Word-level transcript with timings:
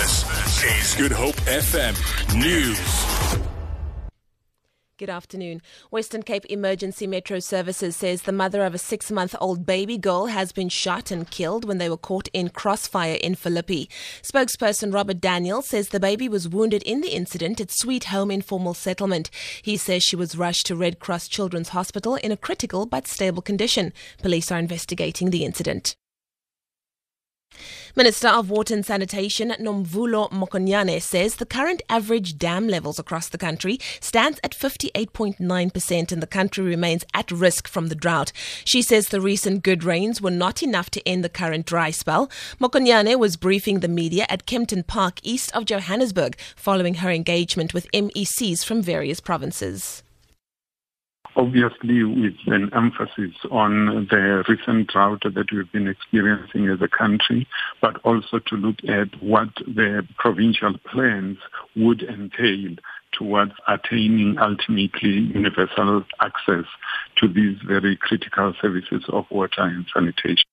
This 0.00 0.64
is 0.64 0.94
Good 0.94 1.12
Hope 1.12 1.36
FM 1.42 1.94
News. 2.34 3.38
Good 4.96 5.10
afternoon. 5.10 5.60
Western 5.90 6.22
Cape 6.22 6.46
Emergency 6.48 7.06
Metro 7.06 7.38
Services 7.38 7.96
says 7.96 8.22
the 8.22 8.32
mother 8.32 8.64
of 8.64 8.74
a 8.74 8.78
six 8.78 9.10
month 9.10 9.36
old 9.42 9.66
baby 9.66 9.98
girl 9.98 10.26
has 10.26 10.52
been 10.52 10.70
shot 10.70 11.10
and 11.10 11.30
killed 11.30 11.66
when 11.66 11.76
they 11.76 11.90
were 11.90 11.98
caught 11.98 12.28
in 12.32 12.48
crossfire 12.48 13.16
in 13.16 13.34
Philippi. 13.34 13.90
Spokesperson 14.22 14.90
Robert 14.90 15.20
Daniel 15.20 15.60
says 15.60 15.90
the 15.90 16.00
baby 16.00 16.30
was 16.30 16.48
wounded 16.48 16.82
in 16.84 17.02
the 17.02 17.14
incident 17.14 17.60
at 17.60 17.70
Sweet 17.70 18.04
Home 18.04 18.30
Informal 18.30 18.72
Settlement. 18.72 19.28
He 19.60 19.76
says 19.76 20.02
she 20.02 20.16
was 20.16 20.34
rushed 20.34 20.64
to 20.68 20.76
Red 20.76 20.98
Cross 20.98 21.28
Children's 21.28 21.68
Hospital 21.70 22.14
in 22.14 22.32
a 22.32 22.38
critical 22.38 22.86
but 22.86 23.06
stable 23.06 23.42
condition. 23.42 23.92
Police 24.22 24.50
are 24.50 24.58
investigating 24.58 25.28
the 25.28 25.44
incident. 25.44 25.94
Minister 27.96 28.28
of 28.28 28.50
Water 28.50 28.74
and 28.74 28.86
Sanitation 28.86 29.50
Nomvula 29.58 30.30
Mokonyane 30.30 31.02
says 31.02 31.36
the 31.36 31.46
current 31.46 31.82
average 31.88 32.38
dam 32.38 32.68
levels 32.68 33.00
across 33.00 33.28
the 33.28 33.38
country 33.38 33.78
stands 34.00 34.38
at 34.44 34.52
58.9% 34.52 36.12
and 36.12 36.22
the 36.22 36.26
country 36.26 36.64
remains 36.64 37.04
at 37.14 37.32
risk 37.32 37.66
from 37.66 37.88
the 37.88 37.96
drought. 37.96 38.32
She 38.64 38.80
says 38.80 39.08
the 39.08 39.20
recent 39.20 39.64
good 39.64 39.82
rains 39.82 40.22
were 40.22 40.30
not 40.30 40.62
enough 40.62 40.88
to 40.90 41.08
end 41.08 41.24
the 41.24 41.28
current 41.28 41.66
dry 41.66 41.90
spell. 41.90 42.30
Mokonyane 42.60 43.18
was 43.18 43.36
briefing 43.36 43.80
the 43.80 43.88
media 43.88 44.24
at 44.28 44.46
Kempton 44.46 44.84
Park 44.84 45.18
east 45.24 45.50
of 45.54 45.64
Johannesburg 45.64 46.38
following 46.54 46.94
her 46.94 47.10
engagement 47.10 47.74
with 47.74 47.90
MECs 47.92 48.64
from 48.64 48.82
various 48.82 49.18
provinces 49.18 50.04
obviously 51.36 52.02
with 52.04 52.34
an 52.46 52.70
emphasis 52.74 53.34
on 53.50 54.08
the 54.10 54.44
recent 54.48 54.88
drought 54.88 55.22
that 55.22 55.46
we've 55.52 55.70
been 55.72 55.88
experiencing 55.88 56.68
as 56.68 56.80
a 56.82 56.88
country, 56.88 57.46
but 57.80 57.96
also 58.04 58.38
to 58.46 58.56
look 58.56 58.76
at 58.88 59.22
what 59.22 59.48
the 59.66 60.06
provincial 60.18 60.76
plans 60.92 61.38
would 61.76 62.02
entail 62.02 62.76
towards 63.12 63.52
attaining 63.68 64.38
ultimately 64.38 65.30
universal 65.34 66.04
access 66.20 66.64
to 67.16 67.28
these 67.28 67.56
very 67.66 67.96
critical 67.96 68.52
services 68.60 69.04
of 69.08 69.24
water 69.30 69.62
and 69.62 69.86
sanitation. 69.92 70.49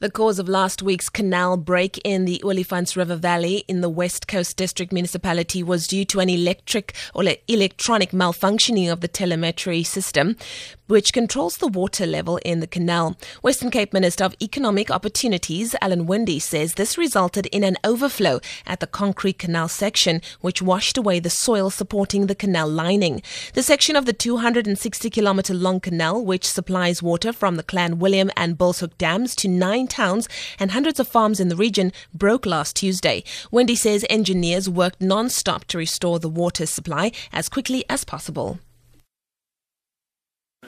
The 0.00 0.10
cause 0.10 0.38
of 0.38 0.48
last 0.48 0.82
week's 0.82 1.10
canal 1.10 1.58
break 1.58 2.00
in 2.04 2.24
the 2.24 2.40
Olifants 2.42 2.96
River 2.96 3.16
Valley 3.16 3.64
in 3.68 3.82
the 3.82 3.90
West 3.90 4.26
Coast 4.26 4.56
District 4.56 4.94
Municipality 4.94 5.62
was 5.62 5.86
due 5.86 6.06
to 6.06 6.20
an 6.20 6.30
electric 6.30 6.94
or 7.14 7.22
electronic 7.48 8.12
malfunctioning 8.12 8.90
of 8.90 9.02
the 9.02 9.08
telemetry 9.08 9.82
system, 9.82 10.38
which 10.86 11.12
controls 11.12 11.58
the 11.58 11.68
water 11.68 12.06
level 12.06 12.38
in 12.38 12.60
the 12.60 12.66
canal. 12.66 13.14
Western 13.42 13.70
Cape 13.70 13.92
Minister 13.92 14.24
of 14.24 14.34
Economic 14.40 14.90
Opportunities, 14.90 15.76
Alan 15.82 16.06
Winde, 16.06 16.40
says 16.40 16.74
this 16.74 16.96
resulted 16.96 17.44
in 17.48 17.62
an 17.62 17.76
overflow 17.84 18.40
at 18.66 18.80
the 18.80 18.86
concrete 18.86 19.38
canal 19.38 19.68
section, 19.68 20.22
which 20.40 20.62
washed 20.62 20.96
away 20.96 21.20
the 21.20 21.28
soil 21.28 21.68
supporting 21.68 22.26
the 22.26 22.34
canal 22.34 22.68
lining. 22.68 23.20
The 23.52 23.62
section 23.62 23.96
of 23.96 24.06
the 24.06 24.14
260 24.14 25.10
kilometer 25.10 25.52
long 25.52 25.78
canal, 25.78 26.24
which 26.24 26.46
supplies 26.46 27.02
water 27.02 27.34
from 27.34 27.56
the 27.56 27.62
Clanwilliam 27.62 28.30
and 28.34 28.56
Bulshoek 28.56 28.96
dams 28.96 29.36
to 29.36 29.46
nine 29.46 29.88
towns 29.90 30.28
and 30.58 30.70
hundreds 30.70 30.98
of 30.98 31.08
farms 31.08 31.40
in 31.40 31.48
the 31.48 31.56
region 31.56 31.92
broke 32.14 32.46
last 32.46 32.76
Tuesday. 32.76 33.24
Winde 33.50 33.76
says 33.76 34.06
engineers 34.08 34.70
worked 34.70 35.02
non-stop 35.02 35.64
to 35.66 35.78
restore 35.78 36.18
the 36.18 36.28
water 36.28 36.64
supply 36.64 37.12
as 37.32 37.48
quickly 37.48 37.84
as 37.90 38.04
possible. 38.04 38.58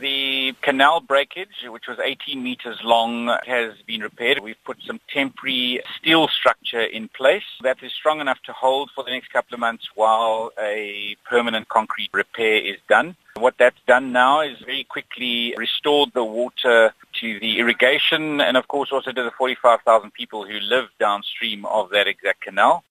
The 0.02 0.54
canal 0.62 1.00
breakage, 1.00 1.64
which 1.68 1.86
was 1.86 1.98
18 2.02 2.42
meters 2.42 2.80
long, 2.82 3.28
has 3.46 3.74
been 3.86 4.00
repaired. 4.00 4.40
We've 4.40 4.56
put 4.64 4.78
some 4.84 4.98
temporary 5.08 5.80
steel 5.96 6.26
structure 6.28 6.80
in 6.80 7.08
place 7.08 7.44
that 7.62 7.82
is 7.82 7.92
strong 7.92 8.20
enough 8.20 8.40
to 8.46 8.52
hold 8.52 8.90
for 8.94 9.04
the 9.04 9.10
next 9.10 9.28
couple 9.28 9.54
of 9.54 9.60
months 9.60 9.88
while 9.94 10.50
a 10.58 11.16
permanent 11.28 11.68
concrete 11.68 12.10
repair 12.12 12.56
is 12.56 12.78
done. 12.88 13.14
What 13.36 13.54
that's 13.58 13.78
done 13.86 14.12
now 14.12 14.40
is 14.40 14.58
very 14.58 14.84
quickly 14.84 15.54
restored 15.56 16.10
the 16.14 16.24
water 16.24 16.92
to 17.22 17.38
the 17.38 17.60
irrigation 17.60 18.40
and 18.40 18.56
of 18.56 18.66
course 18.66 18.90
also 18.92 19.12
to 19.12 19.22
the 19.22 19.30
45,000 19.38 20.12
people 20.12 20.44
who 20.44 20.58
live 20.58 20.86
downstream 20.98 21.64
of 21.66 21.90
that 21.90 22.08
exact 22.08 22.40
canal. 22.42 22.84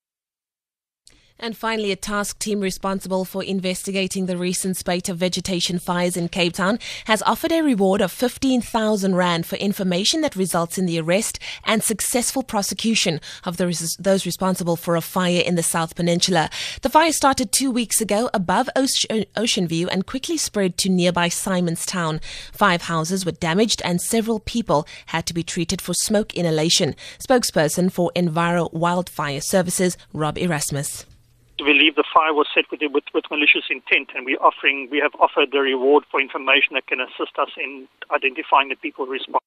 And 1.44 1.58
finally, 1.58 1.92
a 1.92 1.96
task 1.96 2.38
team 2.38 2.60
responsible 2.60 3.26
for 3.26 3.44
investigating 3.44 4.28
the 4.28 4.38
recent 4.38 4.78
spate 4.78 5.10
of 5.10 5.18
vegetation 5.18 5.80
fires 5.80 6.16
in 6.16 6.30
Cape 6.30 6.54
Town 6.54 6.78
has 7.06 7.24
offered 7.24 7.52
a 7.52 7.64
reward 7.64 8.00
of 8.00 8.12
15,000 8.12 9.16
Rand 9.16 9.48
for 9.48 9.56
information 9.56 10.22
that 10.22 10.36
results 10.36 10.78
in 10.78 10.86
the 10.86 11.00
arrest 11.02 11.40
and 11.64 11.82
successful 11.82 12.44
prosecution 12.44 13.20
of 13.44 13.58
those 13.58 14.24
responsible 14.24 14.76
for 14.76 14.96
a 14.96 15.02
fire 15.02 15.42
in 15.44 15.56
the 15.56 15.64
South 15.64 15.96
Peninsula. 15.96 16.48
The 16.84 16.92
fire 16.92 17.12
started 17.12 17.52
two 17.52 17.72
weeks 17.72 18.00
ago 18.02 18.30
above 18.36 18.70
Ocean 18.76 19.68
View 19.68 19.90
and 19.90 20.06
quickly 20.06 20.38
spread 20.38 20.78
to 20.78 20.90
nearby 20.90 21.30
Simonstown. 21.30 22.22
Five 22.52 22.84
houses 22.84 23.26
were 23.26 23.32
damaged 23.32 23.82
and 23.84 24.00
several 24.00 24.40
people 24.42 24.86
had 25.08 25.26
to 25.26 25.34
be 25.34 25.42
treated 25.42 25.82
for 25.82 25.96
smoke 25.96 26.36
inhalation. 26.36 26.96
Spokesperson 27.18 27.92
for 27.92 28.12
Enviro 28.16 28.72
Wildfire 28.72 29.42
Services, 29.42 29.98
Rob 30.14 30.38
Erasmus 30.38 31.08
we 31.62 31.74
believe 31.74 31.96
the 31.96 32.04
fire 32.14 32.34
was 32.34 32.48
set 32.54 32.66
with, 32.72 32.82
with, 32.94 33.04
with 33.14 33.26
malicious 33.30 33.66
intent, 33.70 34.10
and 34.16 34.26
we 34.26 34.38
offering 34.38 34.88
we 34.92 35.00
have 35.00 35.14
offered 35.20 35.50
the 35.52 35.60
reward 35.60 36.04
for 36.10 36.20
information 36.20 36.74
that 36.74 36.88
can 36.88 37.00
assist 37.00 37.38
us 37.40 37.50
in 37.58 37.88
identifying 38.14 38.70
the 38.70 38.76
people 38.76 39.06
responsible. 39.06 39.40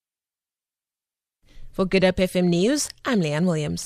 For 1.73 1.85
Good 1.85 2.05
Hope 2.05 2.17
FM 2.17 2.49
News, 2.49 2.89
I'm 3.05 3.21
Leanne 3.21 3.47
Williams. 3.47 3.83